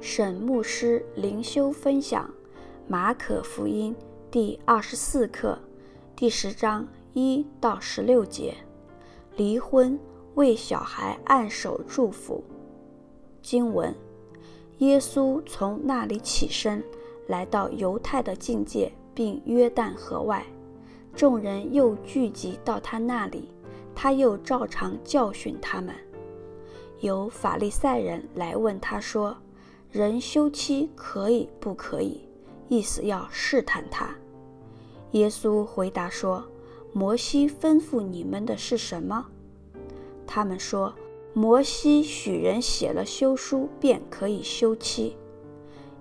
[0.00, 2.24] 沈牧师灵修分享
[2.86, 3.92] 《马可福音》
[4.30, 5.58] 第二十四课
[6.14, 8.54] 第十章一到十六节。
[9.36, 9.98] 离婚
[10.36, 12.44] 为小孩按手祝福。
[13.42, 13.92] 经文：
[14.78, 16.82] 耶稣从那里起身，
[17.26, 20.46] 来到犹太的境界，并约旦河外，
[21.12, 23.48] 众人又聚集到他那里，
[23.96, 25.92] 他又照常教训他们。
[27.00, 29.36] 有法利赛人来问他说。
[29.90, 32.20] 人休妻可以不可以？
[32.68, 34.10] 意思要试探他。
[35.12, 36.44] 耶稣回答说
[36.92, 39.26] ：“摩西吩咐你们的是什么？”
[40.26, 40.94] 他们说
[41.32, 45.16] ：“摩西许人写了休书，便可以休妻。”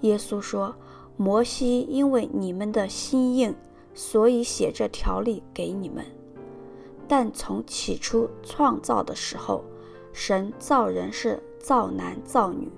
[0.00, 0.74] 耶稣说
[1.18, 3.54] ：“摩西因为你们的心硬，
[3.92, 6.02] 所以写这条例给你们。
[7.06, 9.62] 但从起初创造的时候，
[10.14, 12.72] 神造人是造男造女。”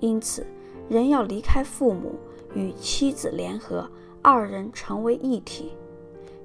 [0.00, 0.46] 因此，
[0.88, 2.14] 人要离开父母，
[2.54, 3.88] 与妻子联合，
[4.22, 5.72] 二人成为一体。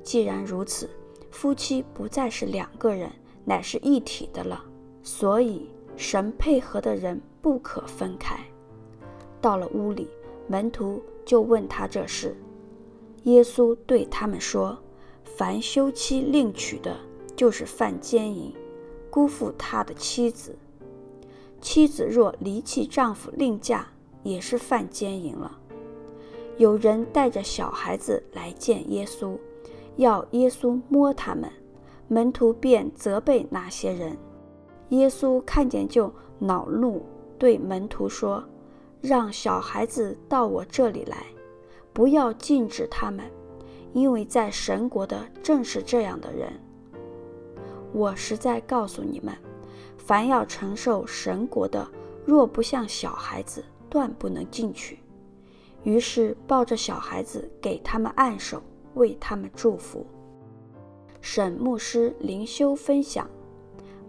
[0.03, 0.89] 既然如此，
[1.31, 3.11] 夫妻不再是两个人，
[3.45, 4.63] 乃是一体的了。
[5.01, 8.37] 所以，神配合的人不可分开。
[9.39, 10.07] 到了屋里，
[10.47, 12.35] 门徒就问他这事。
[13.23, 14.77] 耶稣对他们说
[15.23, 16.97] ：“凡休妻另娶的，
[17.35, 18.53] 就是犯奸淫，
[19.09, 20.57] 辜负他的妻子。”
[21.63, 23.85] 妻子若离弃丈夫另嫁，
[24.21, 25.57] 也是犯奸淫了。
[26.57, 29.37] 有人带着小孩子来见耶稣，
[29.95, 31.49] 要耶稣摸他们，
[32.09, 34.17] 门徒便责备那些人。
[34.89, 37.01] 耶稣看见就恼怒，
[37.39, 38.43] 对门徒说
[38.99, 41.27] ：“让小孩子到我这里来，
[41.93, 43.23] 不要禁止他们，
[43.93, 46.51] 因为在神国的正是这样的人。
[47.93, 49.33] 我实在告诉你们。”
[49.97, 51.87] 凡要承受神国的，
[52.25, 54.99] 若不像小孩子，断不能进去。
[55.83, 58.61] 于是抱着小孩子，给他们按手，
[58.93, 60.05] 为他们祝福。
[61.21, 63.29] 沈牧师灵修分享：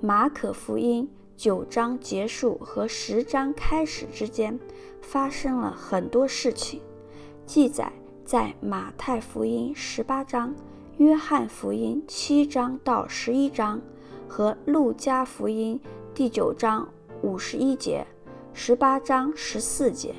[0.01, 4.59] 马可福音九章结束和十章开始之间，
[5.01, 6.81] 发生了很多事情，
[7.47, 7.93] 记载
[8.25, 10.55] 在马太福音十八章、
[10.99, 13.81] 约翰福音七章到十一章。
[14.37, 15.81] 和路加福音
[16.13, 16.89] 第九章
[17.23, 18.05] 五十一节、
[18.53, 20.13] 十八章十四节，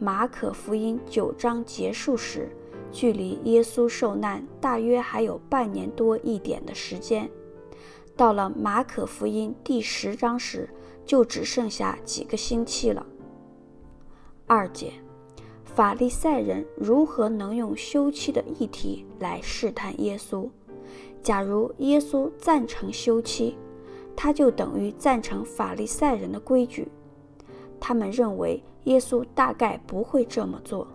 [0.00, 2.48] 马可福音九章结束时，
[2.90, 7.30] 距离耶稣受难大约还有半年多一点的时间。
[8.16, 10.68] 到了马可福音第十章时，
[11.04, 13.06] 就只剩下几个星期了。
[14.48, 14.92] 二节，
[15.64, 20.48] 法利赛人如何能用休妻的议题来试探耶稣？
[21.22, 23.56] 假如耶稣赞成休妻，
[24.14, 26.88] 他就等于赞成法利赛人的规矩。
[27.80, 30.86] 他们认为耶稣大概不会这么做。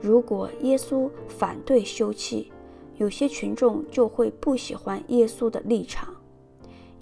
[0.00, 2.50] 如果耶稣反对休妻，
[2.96, 6.14] 有些群众就会不喜欢耶稣的立场，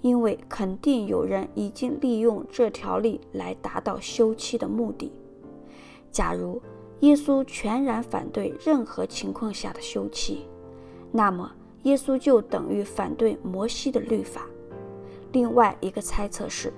[0.01, 5.11] 因为肯定有人已经利用这条例来达到休妻的目的。
[6.11, 6.61] 假如
[6.99, 10.45] 耶稣全然反对任何情况下的休妻，
[11.11, 11.51] 那么，
[11.83, 14.45] 耶稣就等于反对摩西的律法。
[15.31, 16.71] 另外一个猜测是，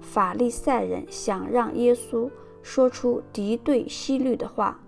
[0.00, 2.30] 法利赛人想让耶稣
[2.62, 4.80] 说出敌对西律的话。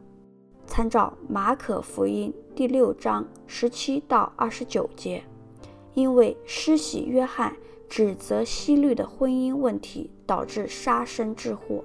[0.66, 5.22] 参照马可福音第六章十七到二十九节，
[5.92, 7.54] 因为施洗约翰
[7.88, 11.84] 指责西律的婚姻问题，导致杀身之祸。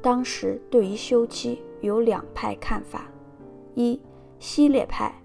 [0.00, 3.10] 当时对于休妻有两派看法：
[3.74, 4.00] 一、
[4.38, 5.20] 西列派。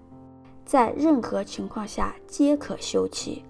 [0.72, 3.44] 在任何情况下皆可休妻，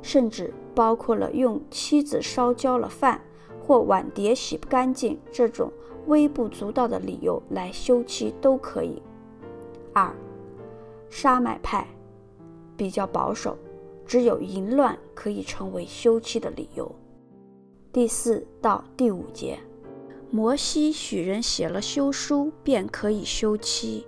[0.00, 3.20] 甚至包括了用妻子烧焦了饭
[3.60, 5.72] 或碗碟洗不干净这种
[6.06, 9.02] 微不足道的理由来休妻都可以。
[9.92, 10.14] 二，
[11.10, 11.84] 沙买派
[12.76, 13.58] 比较保守，
[14.06, 16.88] 只有淫乱可以成为休妻的理由。
[17.92, 19.58] 第四到第五节，
[20.30, 24.06] 摩西许人写了休书，便可以休妻。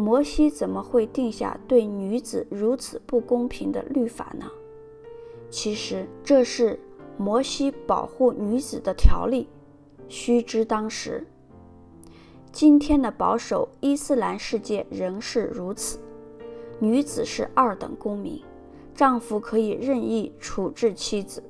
[0.00, 4.46] 摩西怎么会定下对女子如此不公平的律法呢？
[5.50, 6.80] 其实这是
[7.18, 9.46] 摩西保护女子的条例。
[10.08, 11.26] 须知当时，
[12.50, 15.98] 今天的保守伊斯兰世界仍是如此，
[16.78, 18.42] 女子是二等公民，
[18.94, 21.42] 丈夫可以任意处置妻子。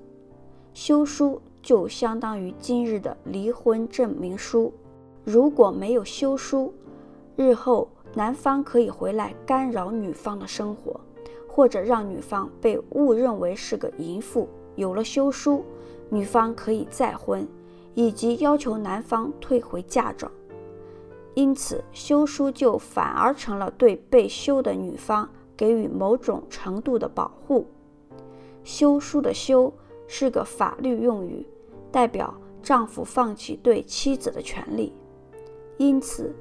[0.74, 4.72] 休书就相当于今日的离婚证明书。
[5.24, 6.74] 如果没有休书，
[7.36, 11.00] 日后，男方可以回来干扰女方的生活，
[11.46, 14.48] 或者让女方被误认为是个淫妇。
[14.76, 15.64] 有了休书，
[16.08, 17.46] 女方可以再婚，
[17.94, 20.30] 以及要求男方退回嫁妆。
[21.34, 27.66] 因此，休书就反而成了对被休的女方给予某种程度的保护。
[28.64, 29.72] 休书的“休”
[30.08, 31.46] 是个法律用语，
[31.92, 34.92] 代表丈夫放弃对妻子的权利。
[35.78, 36.34] 因此，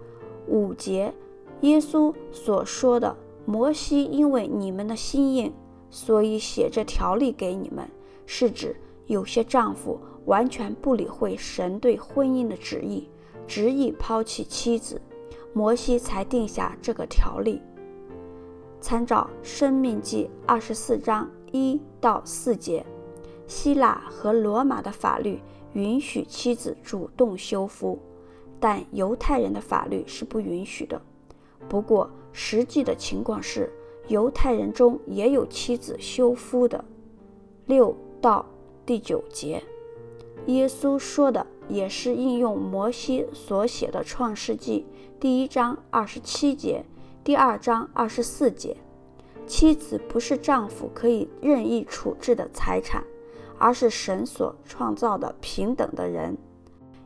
[0.47, 1.13] 五节
[1.61, 3.15] 耶稣所说的
[3.45, 5.53] “摩西因为你们的心硬，
[5.89, 7.89] 所以写这条例给你们”，
[8.25, 8.75] 是指
[9.07, 13.09] 有些丈夫完全不理会神对婚姻的旨意。
[13.47, 15.01] 执意抛弃妻子，
[15.53, 17.59] 摩西才定下这个条例。
[18.79, 22.85] 参照《生命记》二十四章一到四节，
[23.47, 25.41] 希腊和罗马的法律
[25.73, 27.97] 允许妻子主动休夫，
[28.59, 31.01] 但犹太人的法律是不允许的。
[31.67, 33.71] 不过，实际的情况是，
[34.07, 36.85] 犹太人中也有妻子休夫的。
[37.65, 38.45] 六到
[38.85, 39.63] 第九节，
[40.45, 41.45] 耶稣说的。
[41.69, 44.87] 也是应用摩西所写的《创世记》
[45.21, 46.83] 第一章二十七节、
[47.23, 48.75] 第二章二十四节。
[49.45, 53.03] 妻子不是丈夫可以任意处置的财产，
[53.59, 56.35] 而是神所创造的平等的人。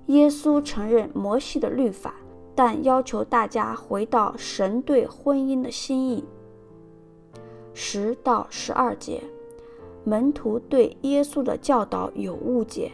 [0.05, 2.15] 耶稣承认摩西的律法，
[2.55, 6.23] 但要求大家回到神对婚姻的心意。
[7.73, 9.23] 十到十二节，
[10.03, 12.91] 门徒对耶稣的教导有误解。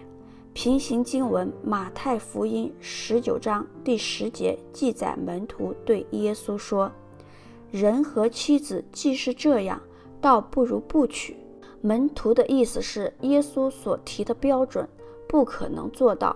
[0.54, 6.92] 平行经文，马太福音十九章第十节记载，门徒对耶稣说
[7.72, 9.82] ：“人和妻子既是这样，
[10.20, 11.38] 倒不如不娶。”
[11.82, 14.88] 门徒的意思是，耶稣所提的标准
[15.28, 16.36] 不可能做到，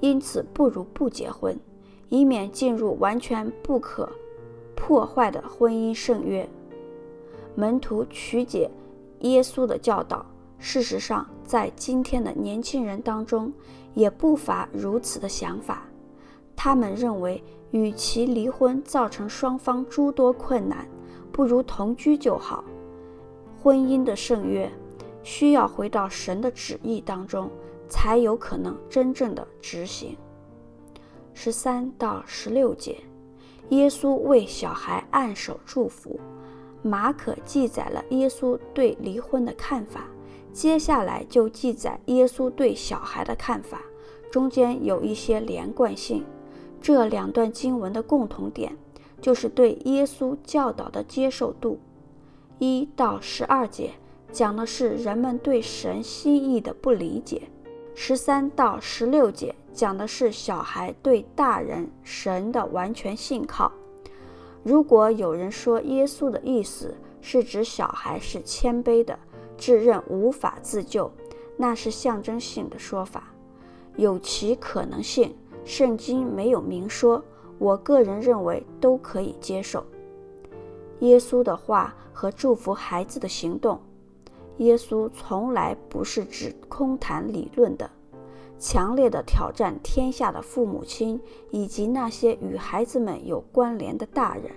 [0.00, 1.58] 因此不如不结婚，
[2.08, 4.08] 以免进入完全不可
[4.74, 6.48] 破坏的婚姻圣约。
[7.54, 8.70] 门徒曲解
[9.20, 10.24] 耶稣的教导。
[10.58, 13.52] 事实上，在今天的年轻人当中，
[13.92, 15.86] 也不乏如此的想法。
[16.56, 17.42] 他们认为，
[17.72, 20.88] 与其离婚造成双方诸多困难，
[21.30, 22.64] 不如同居就好。
[23.62, 24.70] 婚姻的圣约
[25.22, 27.50] 需要回到神的旨意当中，
[27.86, 30.16] 才有可能真正的执行。
[31.38, 32.96] 十三到十六节，
[33.68, 36.18] 耶稣为小孩按手祝福。
[36.82, 40.06] 马可记载了耶稣对离婚的看法。
[40.50, 43.82] 接下来就记载耶稣对小孩的看法，
[44.32, 46.24] 中间有一些连贯性。
[46.80, 48.74] 这两段经文的共同点
[49.20, 51.78] 就是对耶稣教导的接受度。
[52.58, 53.90] 一到十二节
[54.32, 57.42] 讲的是人们对神心意的不理解，
[57.98, 63.72] 十三到十六节讲的是小孩对大人神的完全信靠。
[64.62, 69.18] 如果有人说耶稣的意思是指小孩是谦卑的，
[69.56, 71.10] 自认无法自救，
[71.56, 73.32] 那是象征性的说法，
[73.96, 75.34] 有其可能性。
[75.64, 77.24] 圣经没有明说，
[77.58, 79.82] 我个人认为都可以接受。
[81.00, 83.80] 耶稣的话和祝福孩子的行动，
[84.58, 87.90] 耶稣从来不是只空谈理论的，
[88.58, 91.20] 强烈的挑战天下的父母亲
[91.50, 94.50] 以及那些与孩子们有关联的大人。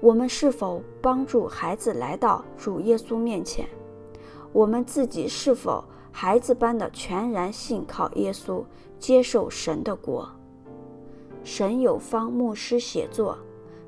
[0.00, 3.66] 我们是否帮助孩子来到主耶稣面前？
[4.52, 5.82] 我们自己是否
[6.12, 8.62] 孩子般的全然信靠耶稣，
[8.98, 10.28] 接受神的国？
[11.42, 13.38] 神有方牧师写作，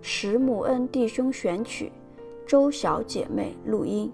[0.01, 1.93] 石木恩弟兄选曲，
[2.47, 4.11] 周小姐妹录音。